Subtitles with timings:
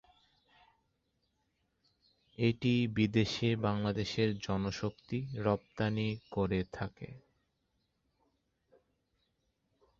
[2.37, 7.09] এটি বিদেশে বাংলাদেশের জনশক্তি রপ্তানি করে থাকে।